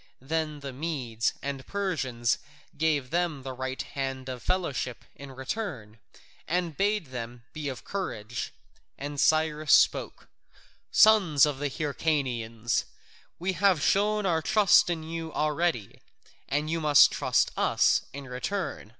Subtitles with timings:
[0.19, 2.39] Then the Medes and Persians
[2.75, 5.99] gave them the right hand of fellowship in return,
[6.47, 8.51] and bade them be of courage.
[8.97, 10.27] And Cyrus spoke:
[10.89, 12.85] "Sons of the Hyrcanians,
[13.37, 16.01] we have shown our trust in you already,
[16.49, 18.89] and you must trust us in return.